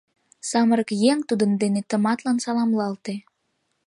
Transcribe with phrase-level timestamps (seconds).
[0.49, 3.13] Самырык еҥ тудын дене тыматлын саламлалте.